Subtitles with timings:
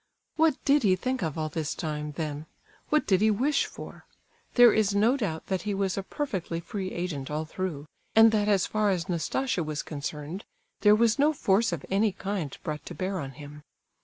[0.35, 2.47] What did he think of all this time, then?
[2.89, 4.05] What did he wish for?
[4.55, 7.85] There is no doubt that he was a perfectly free agent all through,
[8.15, 10.43] and that as far as Nastasia was concerned,
[10.79, 13.61] there was no force of any kind brought to bear on him.